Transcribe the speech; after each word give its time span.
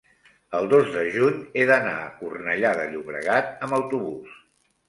el 0.59 0.69
dos 0.71 0.87
de 0.95 1.03
juny 1.15 1.37
he 1.63 1.67
d'anar 1.71 1.93
a 2.05 2.09
Cornellà 2.23 2.75
de 2.81 2.89
Llobregat 2.95 3.55
amb 3.69 3.81
autobús. 3.81 4.35